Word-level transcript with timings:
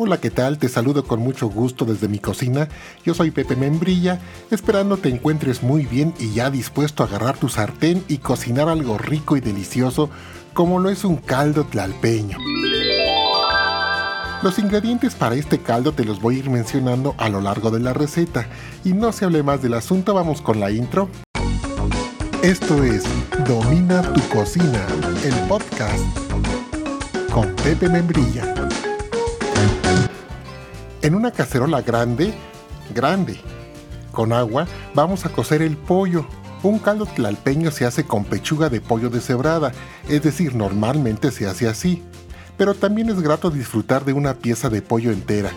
Hola, 0.00 0.20
¿qué 0.20 0.30
tal? 0.30 0.58
Te 0.58 0.68
saludo 0.68 1.02
con 1.02 1.18
mucho 1.18 1.48
gusto 1.48 1.84
desde 1.84 2.06
mi 2.06 2.20
cocina. 2.20 2.68
Yo 3.04 3.14
soy 3.14 3.32
Pepe 3.32 3.56
Membrilla, 3.56 4.20
esperando 4.48 4.96
te 4.96 5.08
encuentres 5.08 5.64
muy 5.64 5.86
bien 5.86 6.14
y 6.20 6.32
ya 6.32 6.50
dispuesto 6.50 7.02
a 7.02 7.06
agarrar 7.06 7.36
tu 7.36 7.48
sartén 7.48 8.04
y 8.06 8.18
cocinar 8.18 8.68
algo 8.68 8.96
rico 8.96 9.36
y 9.36 9.40
delicioso 9.40 10.08
como 10.54 10.78
lo 10.78 10.88
es 10.88 11.04
un 11.04 11.16
caldo 11.16 11.64
tlalpeño. 11.64 12.38
Los 14.40 14.60
ingredientes 14.60 15.16
para 15.16 15.34
este 15.34 15.58
caldo 15.58 15.90
te 15.90 16.04
los 16.04 16.20
voy 16.20 16.36
a 16.36 16.38
ir 16.38 16.50
mencionando 16.50 17.16
a 17.18 17.28
lo 17.28 17.40
largo 17.40 17.72
de 17.72 17.80
la 17.80 17.92
receta. 17.92 18.46
Y 18.84 18.92
no 18.92 19.10
se 19.10 19.24
hable 19.24 19.42
más 19.42 19.62
del 19.62 19.74
asunto, 19.74 20.14
vamos 20.14 20.40
con 20.40 20.60
la 20.60 20.70
intro. 20.70 21.08
Esto 22.44 22.84
es 22.84 23.02
Domina 23.48 24.02
tu 24.12 24.20
cocina, 24.28 24.86
el 25.24 25.34
podcast 25.48 26.04
con 27.32 27.52
Pepe 27.56 27.88
Membrilla. 27.88 28.67
En 31.00 31.14
una 31.14 31.30
cacerola 31.30 31.80
grande, 31.82 32.34
grande, 32.92 33.38
con 34.10 34.32
agua, 34.32 34.66
vamos 34.94 35.24
a 35.24 35.28
cocer 35.28 35.62
el 35.62 35.76
pollo. 35.76 36.26
Un 36.64 36.80
caldo 36.80 37.06
tlalpeño 37.06 37.70
se 37.70 37.84
hace 37.84 38.04
con 38.04 38.24
pechuga 38.24 38.68
de 38.68 38.80
pollo 38.80 39.08
deshebrada, 39.08 39.70
es 40.08 40.22
decir, 40.22 40.56
normalmente 40.56 41.30
se 41.30 41.46
hace 41.46 41.68
así. 41.68 42.02
Pero 42.56 42.74
también 42.74 43.10
es 43.10 43.20
grato 43.20 43.50
disfrutar 43.50 44.04
de 44.04 44.12
una 44.12 44.34
pieza 44.34 44.70
de 44.70 44.82
pollo 44.82 45.12
entera. 45.12 45.50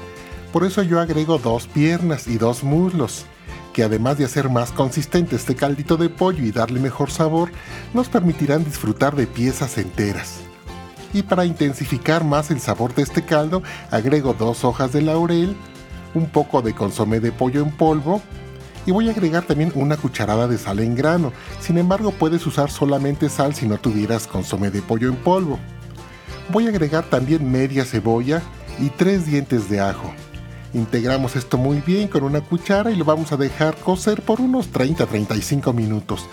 Por 0.53 0.63
eso 0.63 0.83
yo 0.83 0.99
agrego 0.99 1.39
dos 1.39 1.65
piernas 1.65 2.27
y 2.27 2.37
dos 2.37 2.63
muslos, 2.63 3.25
que 3.73 3.81
además 3.81 4.19
de 4.19 4.25
hacer 4.25 4.47
más 4.47 4.71
consistente 4.71 5.37
este 5.37 5.55
caldito 5.55 5.97
de 5.97 6.09
pollo 6.09 6.43
y 6.43 6.51
darle 6.51 6.79
mejor 6.79 7.09
sabor, 7.09 7.49
nos 7.95 8.09
permitirán 8.09 8.63
disfrutar 8.63 9.15
de 9.15 9.25
piezas 9.25 9.79
enteras 9.79 10.50
y 11.13 11.23
para 11.23 11.45
intensificar 11.45 12.23
más 12.23 12.51
el 12.51 12.59
sabor 12.59 12.93
de 12.95 13.03
este 13.03 13.23
caldo 13.23 13.63
agrego 13.89 14.33
dos 14.33 14.63
hojas 14.63 14.91
de 14.91 15.01
laurel, 15.01 15.55
un 16.13 16.27
poco 16.27 16.61
de 16.61 16.73
consomé 16.73 17.19
de 17.19 17.31
pollo 17.31 17.61
en 17.61 17.71
polvo 17.71 18.21
y 18.85 18.91
voy 18.91 19.07
a 19.07 19.11
agregar 19.11 19.43
también 19.43 19.71
una 19.75 19.97
cucharada 19.97 20.47
de 20.47 20.57
sal 20.57 20.79
en 20.79 20.95
grano. 20.95 21.31
Sin 21.59 21.77
embargo, 21.77 22.11
puedes 22.11 22.45
usar 22.47 22.71
solamente 22.71 23.29
sal 23.29 23.53
si 23.53 23.67
no 23.67 23.77
tuvieras 23.77 24.27
consomé 24.27 24.71
de 24.71 24.81
pollo 24.81 25.09
en 25.09 25.15
polvo. 25.15 25.59
Voy 26.49 26.65
a 26.65 26.69
agregar 26.69 27.03
también 27.05 27.49
media 27.51 27.85
cebolla 27.85 28.41
y 28.79 28.89
tres 28.89 29.25
dientes 29.25 29.69
de 29.69 29.79
ajo. 29.79 30.11
Integramos 30.73 31.35
esto 31.35 31.57
muy 31.57 31.81
bien 31.81 32.07
con 32.07 32.23
una 32.23 32.41
cuchara 32.41 32.91
y 32.91 32.95
lo 32.95 33.05
vamos 33.05 33.31
a 33.31 33.37
dejar 33.37 33.75
cocer 33.75 34.21
por 34.21 34.41
unos 34.41 34.71
30-35 34.71 35.73
minutos. 35.73 36.27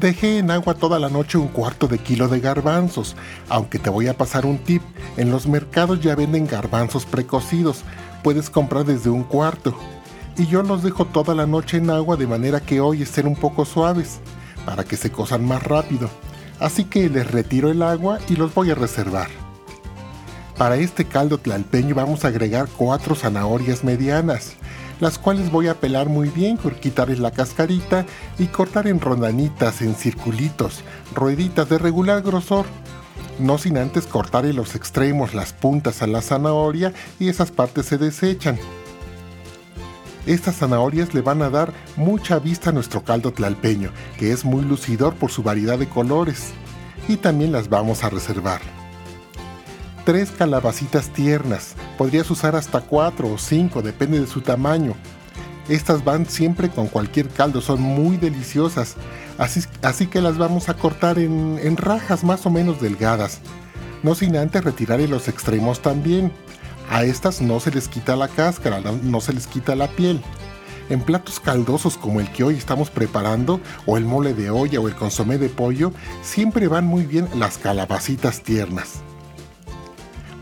Dejé 0.00 0.36
en 0.36 0.50
agua 0.50 0.74
toda 0.74 0.98
la 0.98 1.08
noche 1.08 1.38
un 1.38 1.48
cuarto 1.48 1.88
de 1.88 1.96
kilo 1.96 2.28
de 2.28 2.40
garbanzos, 2.40 3.16
aunque 3.48 3.78
te 3.78 3.88
voy 3.88 4.08
a 4.08 4.14
pasar 4.14 4.44
un 4.44 4.58
tip, 4.58 4.82
en 5.16 5.30
los 5.30 5.46
mercados 5.46 6.00
ya 6.00 6.14
venden 6.14 6.46
garbanzos 6.46 7.06
precocidos, 7.06 7.80
puedes 8.22 8.50
comprar 8.50 8.84
desde 8.84 9.08
un 9.08 9.24
cuarto. 9.24 9.74
Y 10.36 10.48
yo 10.48 10.62
los 10.62 10.82
dejo 10.82 11.06
toda 11.06 11.34
la 11.34 11.46
noche 11.46 11.78
en 11.78 11.88
agua 11.88 12.16
de 12.16 12.26
manera 12.26 12.60
que 12.60 12.78
hoy 12.78 13.00
estén 13.00 13.26
un 13.26 13.36
poco 13.36 13.64
suaves, 13.64 14.20
para 14.66 14.84
que 14.84 14.98
se 14.98 15.10
cosan 15.10 15.46
más 15.46 15.62
rápido. 15.62 16.10
Así 16.60 16.84
que 16.84 17.08
les 17.08 17.30
retiro 17.30 17.70
el 17.70 17.80
agua 17.80 18.18
y 18.28 18.36
los 18.36 18.52
voy 18.52 18.70
a 18.72 18.74
reservar. 18.74 19.28
Para 20.58 20.76
este 20.76 21.06
caldo 21.06 21.38
tlalpeño 21.38 21.94
vamos 21.94 22.26
a 22.26 22.28
agregar 22.28 22.68
cuatro 22.76 23.14
zanahorias 23.14 23.82
medianas, 23.82 24.56
las 25.00 25.18
cuales 25.18 25.50
voy 25.50 25.68
a 25.68 25.74
pelar 25.74 26.08
muy 26.08 26.28
bien, 26.28 26.58
quitarles 26.80 27.18
la 27.18 27.30
cascarita 27.30 28.06
y 28.38 28.46
cortar 28.46 28.86
en 28.86 29.00
rondanitas, 29.00 29.82
en 29.82 29.94
circulitos, 29.94 30.82
rueditas 31.14 31.68
de 31.68 31.78
regular 31.78 32.22
grosor. 32.22 32.66
No 33.38 33.58
sin 33.58 33.76
antes 33.76 34.06
cortar 34.06 34.44
los 34.46 34.74
extremos, 34.74 35.34
las 35.34 35.52
puntas 35.52 36.02
a 36.02 36.06
la 36.06 36.22
zanahoria 36.22 36.92
y 37.18 37.28
esas 37.28 37.50
partes 37.50 37.86
se 37.86 37.98
desechan. 37.98 38.58
Estas 40.26 40.56
zanahorias 40.56 41.14
le 41.14 41.20
van 41.20 41.42
a 41.42 41.50
dar 41.50 41.72
mucha 41.96 42.38
vista 42.38 42.70
a 42.70 42.72
nuestro 42.72 43.04
caldo 43.04 43.32
tlalpeño, 43.32 43.90
que 44.18 44.32
es 44.32 44.44
muy 44.44 44.64
lucidor 44.64 45.14
por 45.14 45.30
su 45.30 45.42
variedad 45.42 45.78
de 45.78 45.88
colores. 45.88 46.52
Y 47.06 47.16
también 47.16 47.52
las 47.52 47.68
vamos 47.68 48.02
a 48.02 48.10
reservar 48.10 48.85
tres 50.06 50.30
calabacitas 50.30 51.08
tiernas. 51.12 51.74
Podrías 51.98 52.30
usar 52.30 52.54
hasta 52.54 52.80
cuatro 52.80 53.28
o 53.28 53.38
cinco, 53.38 53.82
depende 53.82 54.20
de 54.20 54.28
su 54.28 54.40
tamaño. 54.40 54.94
Estas 55.68 56.04
van 56.04 56.26
siempre 56.26 56.70
con 56.70 56.86
cualquier 56.86 57.28
caldo, 57.28 57.60
son 57.60 57.82
muy 57.82 58.16
deliciosas. 58.16 58.94
Así, 59.36 60.06
que 60.06 60.22
las 60.22 60.38
vamos 60.38 60.68
a 60.68 60.74
cortar 60.74 61.18
en, 61.18 61.58
en 61.60 61.76
rajas 61.76 62.22
más 62.22 62.46
o 62.46 62.50
menos 62.50 62.80
delgadas. 62.80 63.40
No 64.04 64.14
sin 64.14 64.36
antes 64.36 64.62
retirar 64.62 65.00
los 65.00 65.26
extremos 65.26 65.80
también. 65.82 66.30
A 66.88 67.02
estas 67.02 67.42
no 67.42 67.58
se 67.58 67.72
les 67.72 67.88
quita 67.88 68.14
la 68.14 68.28
cáscara, 68.28 68.80
no 68.80 69.20
se 69.20 69.32
les 69.32 69.48
quita 69.48 69.74
la 69.74 69.88
piel. 69.88 70.22
En 70.88 71.00
platos 71.00 71.40
caldosos 71.40 71.96
como 71.96 72.20
el 72.20 72.30
que 72.30 72.44
hoy 72.44 72.54
estamos 72.54 72.90
preparando, 72.90 73.60
o 73.86 73.96
el 73.96 74.04
mole 74.04 74.34
de 74.34 74.50
olla 74.50 74.78
o 74.78 74.86
el 74.86 74.94
consomé 74.94 75.36
de 75.36 75.48
pollo, 75.48 75.90
siempre 76.22 76.68
van 76.68 76.86
muy 76.86 77.06
bien 77.06 77.28
las 77.34 77.58
calabacitas 77.58 78.44
tiernas. 78.44 79.00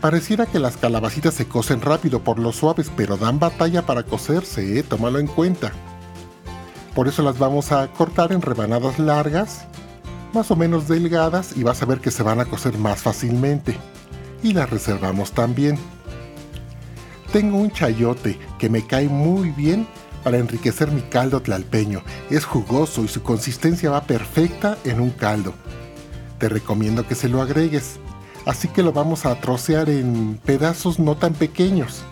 Pareciera 0.05 0.45
que 0.45 0.59
las 0.59 0.77
calabacitas 0.77 1.33
se 1.33 1.47
cocen 1.47 1.81
rápido 1.81 2.23
por 2.23 2.37
lo 2.37 2.51
suaves, 2.51 2.91
pero 2.95 3.17
dan 3.17 3.39
batalla 3.39 3.87
para 3.87 4.03
cocerse, 4.03 4.77
¿eh? 4.77 4.83
tómalo 4.83 5.17
en 5.17 5.25
cuenta. 5.25 5.71
Por 6.93 7.07
eso 7.07 7.23
las 7.23 7.39
vamos 7.39 7.71
a 7.71 7.87
cortar 7.87 8.31
en 8.31 8.43
rebanadas 8.43 8.99
largas, 8.99 9.65
más 10.31 10.51
o 10.51 10.55
menos 10.55 10.87
delgadas, 10.87 11.57
y 11.57 11.63
vas 11.63 11.81
a 11.81 11.87
ver 11.87 12.01
que 12.01 12.11
se 12.11 12.21
van 12.21 12.39
a 12.39 12.45
cocer 12.45 12.77
más 12.77 13.01
fácilmente. 13.01 13.75
Y 14.43 14.53
las 14.53 14.69
reservamos 14.69 15.31
también. 15.31 15.79
Tengo 17.33 17.57
un 17.57 17.71
chayote 17.71 18.37
que 18.59 18.69
me 18.69 18.85
cae 18.85 19.09
muy 19.09 19.49
bien 19.49 19.87
para 20.23 20.37
enriquecer 20.37 20.91
mi 20.91 21.01
caldo 21.01 21.41
tlalpeño. 21.41 22.03
Es 22.29 22.45
jugoso 22.45 23.03
y 23.03 23.07
su 23.07 23.23
consistencia 23.23 23.89
va 23.89 24.03
perfecta 24.03 24.77
en 24.83 24.99
un 24.99 25.09
caldo. 25.09 25.55
Te 26.37 26.47
recomiendo 26.47 27.07
que 27.07 27.15
se 27.15 27.27
lo 27.27 27.41
agregues 27.41 27.99
así 28.45 28.67
que 28.67 28.83
lo 28.83 28.93
vamos 28.93 29.25
a 29.25 29.35
trocear 29.39 29.89
en 29.89 30.39
pedazos 30.43 30.99
no 30.99 31.15
tan 31.15 31.33
pequeños. 31.33 32.03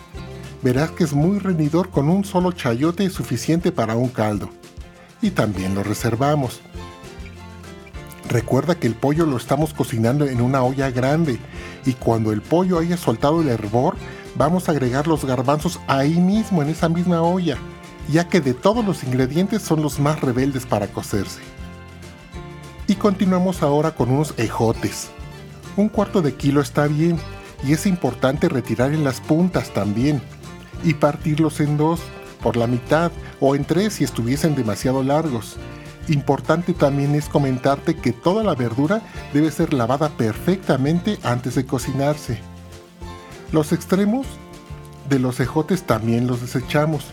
Verás 0.62 0.90
que 0.90 1.04
es 1.04 1.12
muy 1.12 1.38
rendidor 1.38 1.90
con 1.90 2.08
un 2.08 2.24
solo 2.24 2.52
chayote 2.52 3.08
suficiente 3.10 3.70
para 3.70 3.96
un 3.96 4.08
caldo. 4.08 4.50
Y 5.20 5.30
también 5.30 5.74
lo 5.74 5.82
reservamos. 5.82 6.60
Recuerda 8.28 8.74
que 8.74 8.86
el 8.86 8.94
pollo 8.94 9.26
lo 9.26 9.36
estamos 9.36 9.74
cocinando 9.74 10.26
en 10.26 10.40
una 10.40 10.62
olla 10.62 10.90
grande 10.90 11.38
y 11.84 11.92
cuando 11.92 12.32
el 12.32 12.40
pollo 12.40 12.78
haya 12.78 12.96
soltado 12.96 13.42
el 13.42 13.48
hervor, 13.48 13.96
vamos 14.34 14.68
a 14.68 14.72
agregar 14.72 15.06
los 15.06 15.24
garbanzos 15.24 15.78
ahí 15.86 16.18
mismo 16.20 16.62
en 16.62 16.70
esa 16.70 16.88
misma 16.88 17.22
olla, 17.22 17.58
ya 18.10 18.28
que 18.28 18.40
de 18.40 18.54
todos 18.54 18.84
los 18.84 19.04
ingredientes 19.04 19.62
son 19.62 19.82
los 19.82 20.00
más 20.00 20.20
rebeldes 20.20 20.66
para 20.66 20.88
cocerse. 20.88 21.40
Y 22.86 22.94
continuamos 22.96 23.62
ahora 23.62 23.94
con 23.94 24.10
unos 24.10 24.34
ejotes. 24.38 25.10
Un 25.76 25.88
cuarto 25.88 26.22
de 26.22 26.34
kilo 26.34 26.60
está 26.60 26.86
bien 26.86 27.18
y 27.64 27.72
es 27.72 27.86
importante 27.86 28.48
retirar 28.48 28.92
en 28.92 29.04
las 29.04 29.20
puntas 29.20 29.70
también 29.70 30.22
y 30.84 30.94
partirlos 30.94 31.60
en 31.60 31.76
dos, 31.76 32.00
por 32.42 32.56
la 32.56 32.66
mitad 32.66 33.10
o 33.40 33.56
en 33.56 33.64
tres 33.64 33.94
si 33.94 34.04
estuviesen 34.04 34.54
demasiado 34.54 35.02
largos. 35.02 35.56
Importante 36.08 36.74
también 36.74 37.14
es 37.14 37.28
comentarte 37.28 37.96
que 37.96 38.12
toda 38.12 38.44
la 38.44 38.54
verdura 38.54 39.02
debe 39.32 39.50
ser 39.50 39.72
lavada 39.72 40.10
perfectamente 40.10 41.18
antes 41.22 41.54
de 41.54 41.64
cocinarse. 41.64 42.38
Los 43.50 43.72
extremos 43.72 44.26
de 45.08 45.18
los 45.18 45.40
ejotes 45.40 45.84
también 45.84 46.26
los 46.26 46.42
desechamos. 46.42 47.06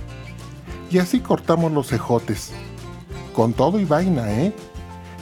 Y 0.89 0.97
así 0.97 1.22
cortamos 1.22 1.72
los 1.72 1.93
ejotes. 1.93 2.51
Con 3.33 3.53
todo 3.53 3.79
y 3.79 3.85
vaina, 3.85 4.29
¿eh? 4.31 4.53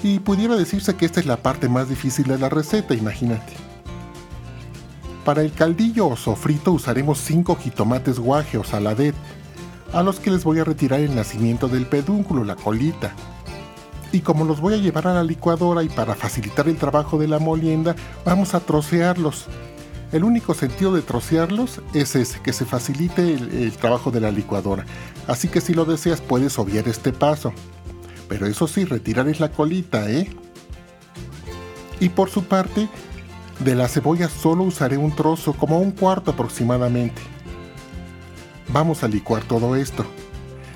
Y 0.01 0.19
pudiera 0.19 0.55
decirse 0.55 0.95
que 0.95 1.05
esta 1.05 1.19
es 1.19 1.25
la 1.25 1.37
parte 1.37 1.67
más 1.67 1.89
difícil 1.89 2.25
de 2.25 2.37
la 2.37 2.49
receta, 2.49 2.93
imagínate. 2.93 3.53
Para 5.25 5.41
el 5.41 5.51
caldillo 5.51 6.07
o 6.07 6.15
sofrito 6.15 6.71
usaremos 6.71 7.19
5 7.19 7.55
jitomates 7.57 8.17
guaje 8.19 8.57
o 8.57 8.63
saladet, 8.63 9.15
a 9.91 10.01
los 10.03 10.19
que 10.19 10.31
les 10.31 10.43
voy 10.43 10.59
a 10.59 10.63
retirar 10.63 11.01
el 11.01 11.15
nacimiento 11.15 11.67
del 11.67 11.85
pedúnculo, 11.85 12.43
la 12.43 12.55
colita. 12.55 13.13
Y 14.11 14.21
como 14.21 14.45
los 14.45 14.61
voy 14.61 14.75
a 14.75 14.77
llevar 14.77 15.07
a 15.07 15.13
la 15.13 15.23
licuadora 15.23 15.83
y 15.83 15.89
para 15.89 16.15
facilitar 16.15 16.67
el 16.67 16.77
trabajo 16.77 17.17
de 17.17 17.27
la 17.27 17.39
molienda, 17.39 17.95
vamos 18.25 18.55
a 18.55 18.59
trocearlos. 18.59 19.47
El 20.11 20.23
único 20.23 20.53
sentido 20.53 20.93
de 20.93 21.01
trocearlos 21.01 21.81
es 21.93 22.15
ese, 22.15 22.39
que 22.39 22.53
se 22.53 22.65
facilite 22.65 23.33
el, 23.33 23.51
el 23.51 23.71
trabajo 23.73 24.09
de 24.09 24.21
la 24.21 24.31
licuadora. 24.31 24.85
Así 25.27 25.47
que 25.47 25.61
si 25.61 25.73
lo 25.73 25.85
deseas 25.85 26.21
puedes 26.21 26.57
obviar 26.57 26.87
este 26.87 27.11
paso 27.11 27.53
pero 28.29 28.45
eso 28.45 28.67
sí, 28.67 28.85
retirarles 28.85 29.39
la 29.39 29.51
colita, 29.51 30.09
¿eh? 30.09 30.29
Y 31.99 32.09
por 32.09 32.29
su 32.29 32.43
parte, 32.43 32.87
de 33.59 33.75
la 33.75 33.89
cebolla 33.89 34.29
solo 34.29 34.63
usaré 34.63 34.97
un 34.97 35.13
trozo, 35.13 35.53
como 35.53 35.79
un 35.79 35.91
cuarto 35.91 36.31
aproximadamente. 36.31 37.21
Vamos 38.71 39.03
a 39.03 39.07
licuar 39.07 39.43
todo 39.43 39.75
esto. 39.75 40.05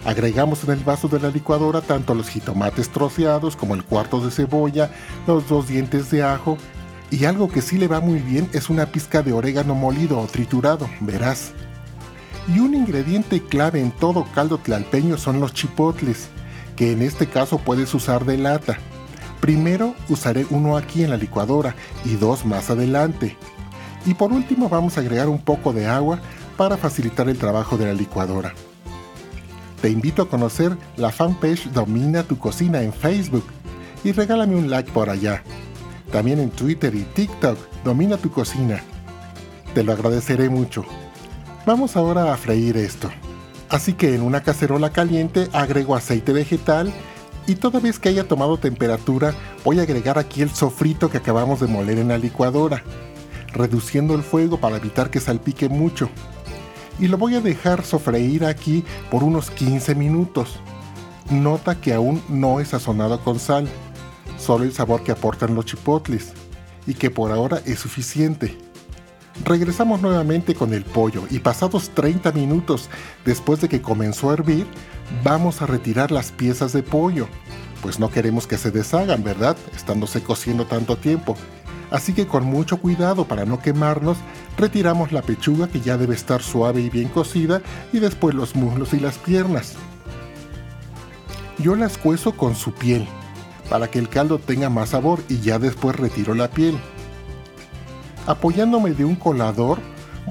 Agregamos 0.04 0.64
en 0.66 0.72
el 0.72 0.84
vaso 0.84 1.08
de 1.08 1.20
la 1.20 1.30
licuadora 1.30 1.80
tanto 1.80 2.14
los 2.14 2.28
jitomates 2.28 2.90
troceados 2.90 3.56
como 3.56 3.74
el 3.74 3.86
cuarto 3.86 4.20
de 4.20 4.32
cebolla, 4.32 4.92
los 5.28 5.48
dos 5.48 5.70
dientes 5.70 6.12
de 6.12 6.24
ajo 6.24 6.58
Y 7.10 7.24
algo 7.24 7.48
que 7.48 7.62
sí 7.62 7.78
le 7.78 7.88
va 7.88 8.02
muy 8.02 8.20
bien 8.20 8.50
es 8.52 8.70
una 8.70 8.88
pizca 8.88 9.22
de 9.22 9.32
orégano 9.32 9.76
molido 9.76 10.20
o 10.20 10.26
triturado, 10.26 10.90
verás. 11.00 11.54
Y 12.54 12.60
un 12.60 12.74
ingrediente 12.74 13.42
clave 13.42 13.80
en 13.80 13.92
todo 13.92 14.26
caldo 14.34 14.58
tlalpeño 14.58 15.18
son 15.18 15.40
los 15.40 15.54
chipotles, 15.54 16.28
que 16.76 16.92
en 16.92 17.02
este 17.02 17.28
caso 17.28 17.58
puedes 17.58 17.94
usar 17.94 18.26
de 18.26 18.38
lata. 18.38 18.78
Primero 19.40 19.96
usaré 20.10 20.46
uno 20.50 20.78
aquí 20.78 21.04
en 21.04 21.10
la 21.10 21.18
licuadora 21.18 21.76
y 22.06 22.16
dos 22.16 22.46
más 22.46 22.70
adelante. 22.70 23.38
Y 24.06 24.14
por 24.14 24.32
último 24.32 24.70
vamos 24.70 24.98
a 24.98 25.02
agregar 25.02 25.30
un 25.30 25.40
poco 25.40 25.74
de 25.74 25.88
agua 25.88 26.20
para 26.58 26.78
facilitar 26.78 27.30
el 27.30 27.38
trabajo 27.38 27.78
de 27.78 27.86
la 27.86 27.94
licuadora. 27.94 28.54
Te 29.82 29.90
invito 29.90 30.22
a 30.22 30.30
conocer 30.30 30.78
la 30.96 31.12
fanpage 31.12 31.70
Domina 31.72 32.24
tu 32.24 32.38
cocina 32.38 32.82
en 32.82 32.94
Facebook 32.94 33.44
y 34.04 34.12
regálame 34.12 34.56
un 34.56 34.70
like 34.70 34.92
por 34.92 35.10
allá. 35.10 35.44
También 36.12 36.40
en 36.40 36.52
Twitter 36.52 36.94
y 36.96 37.04
TikTok, 37.04 37.58
Domina 37.84 38.18
tu 38.18 38.32
cocina. 38.32 38.82
Te 39.74 39.84
lo 39.84 39.92
agradeceré 39.92 40.50
mucho. 40.50 40.86
Vamos 41.66 41.96
ahora 41.96 42.34
a 42.34 42.38
freír 42.38 42.78
esto. 42.78 43.10
Así 43.74 43.94
que 43.94 44.14
en 44.14 44.22
una 44.22 44.44
cacerola 44.44 44.92
caliente 44.92 45.50
agrego 45.52 45.96
aceite 45.96 46.32
vegetal 46.32 46.94
y 47.48 47.56
toda 47.56 47.80
vez 47.80 47.98
que 47.98 48.08
haya 48.08 48.28
tomado 48.28 48.60
temperatura 48.60 49.34
voy 49.66 49.80
a 49.80 49.82
agregar 49.82 50.20
aquí 50.20 50.44
el 50.44 50.52
sofrito 50.52 51.10
que 51.10 51.18
acabamos 51.18 51.60
de 51.60 51.66
moler 51.66 51.98
en 51.98 52.10
la 52.10 52.20
licuadora, 52.20 52.84
reduciendo 53.48 54.14
el 54.14 54.22
fuego 54.22 54.60
para 54.60 54.78
evitar 54.78 55.10
que 55.10 55.20
salpique 55.20 55.70
mucho. 55.70 56.08
Y 57.00 57.08
lo 57.08 57.18
voy 57.18 57.34
a 57.34 57.42
dejar 57.42 57.84
sofreír 57.84 58.46
aquí 58.46 58.84
por 59.10 59.24
unos 59.24 59.50
15 59.50 59.96
minutos. 59.96 60.60
Nota 61.32 61.82
que 61.82 61.96
aún 61.96 62.22
no 62.30 62.60
es 62.60 62.68
sazonado 62.68 63.22
con 63.22 63.40
sal, 63.40 63.68
solo 64.38 64.66
el 64.66 64.74
sabor 64.74 65.04
que 65.04 65.14
aportan 65.14 65.56
los 65.56 65.66
chipotles, 65.66 66.34
y 66.86 66.94
que 66.94 67.10
por 67.10 67.32
ahora 67.32 67.60
es 67.66 67.80
suficiente. 67.80 68.56
Regresamos 69.46 70.02
nuevamente 70.02 70.54
con 70.54 70.74
el 70.74 70.86
pollo 70.86 71.24
y 71.30 71.40
pasados 71.40 71.90
30 71.90 72.32
minutos 72.34 72.90
después 73.26 73.60
de 73.62 73.68
que 73.68 73.82
comenzó 73.82 74.30
a 74.30 74.34
hervir, 74.34 74.68
vamos 75.24 75.62
a 75.62 75.66
retirar 75.66 76.12
las 76.12 76.32
piezas 76.32 76.72
de 76.72 76.84
pollo, 76.84 77.28
pues 77.82 78.00
no 78.00 78.10
queremos 78.10 78.46
que 78.46 78.58
se 78.58 78.70
deshagan, 78.72 79.24
¿verdad? 79.24 79.58
Estándose 79.76 80.22
cociendo 80.22 80.66
tanto 80.66 80.98
tiempo. 80.98 81.36
Así 81.90 82.14
que 82.14 82.28
con 82.28 82.46
mucho 82.46 82.78
cuidado 82.78 83.26
para 83.26 83.46
no 83.46 83.60
quemarnos, 83.60 84.18
retiramos 84.58 85.12
la 85.12 85.24
pechuga 85.24 85.68
que 85.68 85.82
ya 85.82 85.98
debe 85.98 86.16
estar 86.16 86.42
suave 86.42 86.82
y 86.82 86.90
bien 86.90 87.10
cocida 87.10 87.62
y 87.92 88.00
después 88.00 88.36
los 88.36 88.56
muslos 88.56 88.94
y 88.94 89.00
las 89.00 89.18
piernas. 89.18 89.74
Yo 91.58 91.76
las 91.76 91.98
cuezo 91.98 92.38
con 92.38 92.56
su 92.56 92.74
piel, 92.74 93.08
para 93.70 93.90
que 93.90 94.00
el 94.00 94.10
caldo 94.10 94.40
tenga 94.40 94.70
más 94.70 94.90
sabor 94.90 95.20
y 95.28 95.40
ya 95.40 95.60
después 95.60 95.96
retiro 95.96 96.34
la 96.36 96.50
piel. 96.50 96.80
Apoyándome 98.26 98.92
de 98.92 99.04
un 99.04 99.16
colador, 99.16 99.80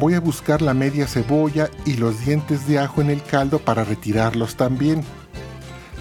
voy 0.00 0.14
a 0.14 0.20
buscar 0.20 0.62
la 0.62 0.72
media 0.72 1.06
cebolla 1.06 1.70
y 1.84 1.94
los 1.94 2.24
dientes 2.24 2.66
de 2.66 2.78
ajo 2.78 3.02
en 3.02 3.10
el 3.10 3.22
caldo 3.22 3.58
para 3.58 3.84
retirarlos 3.84 4.56
también. 4.56 5.02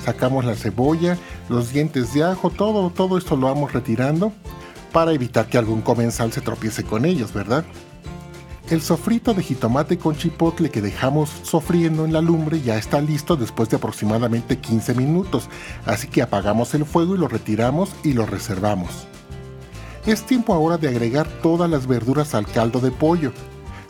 Sacamos 0.05 0.45
la 0.45 0.55
cebolla, 0.55 1.17
los 1.49 1.73
dientes 1.73 2.13
de 2.13 2.23
ajo, 2.23 2.49
todo, 2.49 2.89
todo 2.91 3.17
esto 3.17 3.35
lo 3.35 3.47
vamos 3.47 3.73
retirando 3.73 4.31
para 4.93 5.11
evitar 5.11 5.47
que 5.47 5.57
algún 5.57 5.81
comensal 5.81 6.31
se 6.31 6.41
tropiece 6.41 6.83
con 6.83 7.03
ellos, 7.03 7.33
¿verdad? 7.33 7.65
El 8.69 8.81
sofrito 8.81 9.33
de 9.33 9.43
jitomate 9.43 9.97
con 9.97 10.15
chipotle 10.15 10.69
que 10.69 10.81
dejamos 10.81 11.29
sofriendo 11.43 12.05
en 12.05 12.13
la 12.13 12.21
lumbre 12.21 12.61
ya 12.61 12.77
está 12.77 13.01
listo 13.01 13.35
después 13.35 13.69
de 13.69 13.75
aproximadamente 13.75 14.59
15 14.59 14.93
minutos, 14.95 15.49
así 15.85 16.07
que 16.07 16.21
apagamos 16.21 16.73
el 16.73 16.85
fuego 16.85 17.15
y 17.15 17.17
lo 17.17 17.27
retiramos 17.27 17.93
y 18.01 18.13
lo 18.13 18.25
reservamos. 18.25 19.10
Es 20.05 20.23
tiempo 20.23 20.55
ahora 20.55 20.79
de 20.79 20.87
agregar 20.87 21.27
todas 21.43 21.69
las 21.69 21.85
verduras 21.85 22.33
al 22.33 22.47
caldo 22.47 22.79
de 22.79 22.89
pollo. 22.89 23.31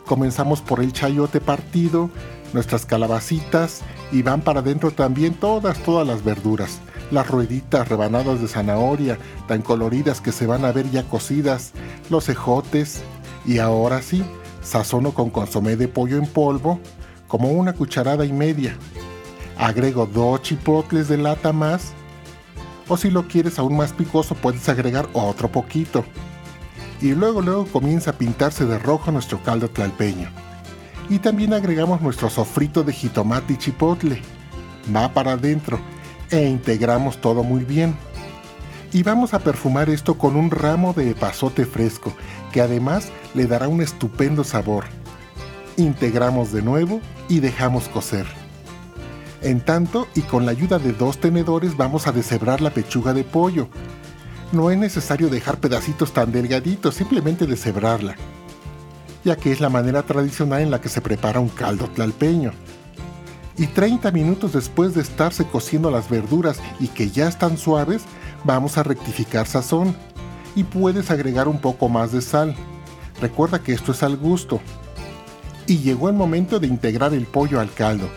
Comenzamos 0.04 0.60
por 0.60 0.80
el 0.80 0.92
chayote 0.92 1.40
partido, 1.40 2.10
nuestras 2.52 2.84
calabacitas 2.84 3.80
y 4.10 4.20
van 4.20 4.42
para 4.42 4.60
adentro 4.60 4.90
también 4.90 5.32
todas, 5.32 5.78
todas 5.78 6.06
las 6.06 6.22
verduras. 6.22 6.80
Las 7.10 7.28
rueditas 7.28 7.88
rebanadas 7.88 8.42
de 8.42 8.48
zanahoria, 8.48 9.18
tan 9.48 9.62
coloridas 9.62 10.20
que 10.20 10.32
se 10.32 10.46
van 10.46 10.66
a 10.66 10.72
ver 10.72 10.90
ya 10.90 11.02
cocidas, 11.04 11.72
los 12.10 12.28
ejotes 12.28 13.02
y 13.46 13.58
ahora 13.58 14.02
sí, 14.02 14.22
sazono 14.62 15.12
con 15.12 15.30
consomé 15.30 15.76
de 15.76 15.88
pollo 15.88 16.18
en 16.18 16.26
polvo, 16.26 16.78
como 17.26 17.52
una 17.52 17.72
cucharada 17.72 18.26
y 18.26 18.34
media. 18.34 18.76
Agrego 19.56 20.04
dos 20.04 20.42
chipotles 20.42 21.08
de 21.08 21.16
lata 21.16 21.54
más 21.54 21.94
o 22.88 22.96
si 22.96 23.10
lo 23.10 23.28
quieres 23.28 23.58
aún 23.58 23.76
más 23.76 23.92
picoso 23.92 24.34
puedes 24.34 24.68
agregar 24.68 25.08
otro 25.12 25.48
poquito. 25.48 26.04
Y 27.00 27.14
luego 27.14 27.42
luego 27.42 27.66
comienza 27.66 28.10
a 28.12 28.18
pintarse 28.18 28.64
de 28.64 28.78
rojo 28.78 29.10
nuestro 29.10 29.42
caldo 29.42 29.68
tlalpeño. 29.68 30.28
Y 31.08 31.18
también 31.18 31.52
agregamos 31.52 32.00
nuestro 32.00 32.30
sofrito 32.30 32.84
de 32.84 32.92
jitomate 32.92 33.54
y 33.54 33.56
chipotle. 33.56 34.22
Va 34.94 35.12
para 35.12 35.32
adentro 35.32 35.80
e 36.30 36.44
integramos 36.44 37.20
todo 37.20 37.42
muy 37.42 37.64
bien. 37.64 37.96
Y 38.92 39.02
vamos 39.02 39.34
a 39.34 39.38
perfumar 39.38 39.88
esto 39.88 40.18
con 40.18 40.36
un 40.36 40.50
ramo 40.50 40.92
de 40.92 41.10
epazote 41.10 41.64
fresco, 41.64 42.12
que 42.52 42.60
además 42.60 43.10
le 43.34 43.46
dará 43.46 43.68
un 43.68 43.80
estupendo 43.80 44.44
sabor. 44.44 44.84
Integramos 45.76 46.52
de 46.52 46.62
nuevo 46.62 47.00
y 47.28 47.40
dejamos 47.40 47.88
cocer. 47.88 48.41
En 49.42 49.60
tanto, 49.60 50.06
y 50.14 50.20
con 50.20 50.46
la 50.46 50.52
ayuda 50.52 50.78
de 50.78 50.92
dos 50.92 51.18
tenedores 51.18 51.76
vamos 51.76 52.06
a 52.06 52.12
deshebrar 52.12 52.60
la 52.60 52.70
pechuga 52.70 53.12
de 53.12 53.24
pollo. 53.24 53.68
No 54.52 54.70
es 54.70 54.78
necesario 54.78 55.28
dejar 55.28 55.58
pedacitos 55.58 56.12
tan 56.12 56.30
delgaditos, 56.30 56.94
simplemente 56.94 57.46
deshebrarla, 57.46 58.14
ya 59.24 59.34
que 59.34 59.50
es 59.50 59.60
la 59.60 59.68
manera 59.68 60.04
tradicional 60.04 60.60
en 60.62 60.70
la 60.70 60.80
que 60.80 60.88
se 60.88 61.00
prepara 61.00 61.40
un 61.40 61.48
caldo 61.48 61.88
tlalpeño. 61.88 62.52
Y 63.58 63.66
30 63.66 64.12
minutos 64.12 64.52
después 64.52 64.94
de 64.94 65.02
estarse 65.02 65.44
cociendo 65.44 65.90
las 65.90 66.08
verduras 66.08 66.60
y 66.78 66.86
que 66.86 67.10
ya 67.10 67.26
están 67.26 67.58
suaves, 67.58 68.02
vamos 68.44 68.78
a 68.78 68.84
rectificar 68.84 69.48
sazón. 69.48 69.96
Y 70.54 70.64
puedes 70.64 71.10
agregar 71.10 71.48
un 71.48 71.58
poco 71.58 71.88
más 71.88 72.12
de 72.12 72.22
sal. 72.22 72.54
Recuerda 73.20 73.62
que 73.62 73.72
esto 73.72 73.90
es 73.92 74.02
al 74.02 74.16
gusto. 74.16 74.60
Y 75.66 75.78
llegó 75.78 76.08
el 76.08 76.14
momento 76.14 76.60
de 76.60 76.66
integrar 76.68 77.12
el 77.12 77.26
pollo 77.26 77.58
al 77.58 77.72
caldo 77.72 78.08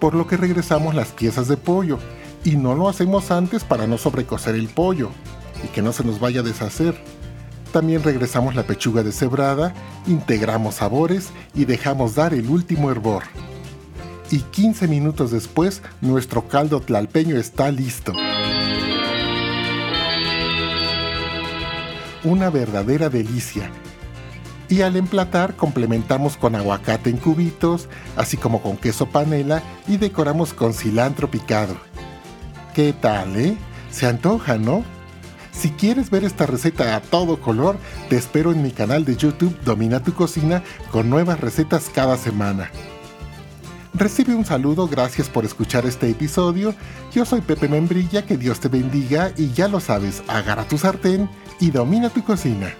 por 0.00 0.14
lo 0.14 0.26
que 0.26 0.36
regresamos 0.36 0.94
las 0.94 1.08
piezas 1.08 1.46
de 1.46 1.56
pollo 1.56 1.98
y 2.42 2.56
no 2.56 2.74
lo 2.74 2.88
hacemos 2.88 3.30
antes 3.30 3.64
para 3.64 3.86
no 3.86 3.98
sobrecocer 3.98 4.54
el 4.54 4.68
pollo 4.68 5.10
y 5.62 5.68
que 5.68 5.82
no 5.82 5.92
se 5.92 6.04
nos 6.04 6.18
vaya 6.18 6.40
a 6.40 6.42
deshacer. 6.42 7.00
También 7.72 8.02
regresamos 8.02 8.56
la 8.56 8.64
pechuga 8.64 9.02
deshebrada, 9.02 9.74
integramos 10.06 10.76
sabores 10.76 11.30
y 11.54 11.66
dejamos 11.66 12.14
dar 12.14 12.34
el 12.34 12.48
último 12.48 12.90
hervor. 12.90 13.24
Y 14.30 14.40
15 14.40 14.88
minutos 14.88 15.30
después, 15.30 15.82
nuestro 16.00 16.48
caldo 16.48 16.80
tlalpeño 16.80 17.36
está 17.36 17.70
listo. 17.70 18.12
Una 22.24 22.50
verdadera 22.50 23.08
delicia 23.08 23.70
y 24.70 24.82
al 24.82 24.96
emplatar 24.96 25.56
complementamos 25.56 26.36
con 26.36 26.54
aguacate 26.54 27.10
en 27.10 27.18
cubitos, 27.18 27.88
así 28.16 28.36
como 28.36 28.62
con 28.62 28.76
queso 28.76 29.06
panela 29.06 29.62
y 29.88 29.96
decoramos 29.96 30.54
con 30.54 30.72
cilantro 30.72 31.30
picado. 31.30 31.76
¿Qué 32.72 32.92
tal, 32.92 33.36
eh? 33.36 33.56
Se 33.90 34.06
antoja, 34.06 34.56
¿no? 34.56 34.84
Si 35.50 35.70
quieres 35.70 36.08
ver 36.08 36.24
esta 36.24 36.46
receta 36.46 36.94
a 36.94 37.00
todo 37.00 37.40
color, 37.40 37.76
te 38.08 38.16
espero 38.16 38.52
en 38.52 38.62
mi 38.62 38.70
canal 38.70 39.04
de 39.04 39.16
YouTube 39.16 39.58
Domina 39.64 40.02
tu 40.02 40.14
cocina 40.14 40.62
con 40.92 41.10
nuevas 41.10 41.40
recetas 41.40 41.90
cada 41.92 42.16
semana. 42.16 42.70
Recibe 43.92 44.36
un 44.36 44.44
saludo, 44.44 44.86
gracias 44.86 45.28
por 45.28 45.44
escuchar 45.44 45.84
este 45.84 46.08
episodio. 46.08 46.76
Yo 47.12 47.24
soy 47.24 47.40
Pepe 47.40 47.68
Membrilla, 47.68 48.24
que 48.24 48.36
Dios 48.36 48.60
te 48.60 48.68
bendiga 48.68 49.32
y 49.36 49.50
ya 49.52 49.66
lo 49.66 49.80
sabes, 49.80 50.22
agarra 50.28 50.68
tu 50.68 50.78
sartén 50.78 51.28
y 51.58 51.72
domina 51.72 52.08
tu 52.08 52.22
cocina. 52.22 52.72